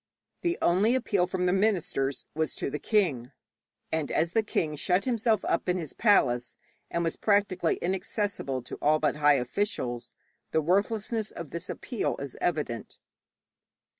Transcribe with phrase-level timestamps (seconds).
[0.41, 3.33] The only appeal from the ministers was to the king,
[3.91, 6.57] and as the king shut himself up in his palace,
[6.89, 10.15] and was practically inaccessible to all but high officials,
[10.49, 12.97] the worthlessness of this appeal is evident.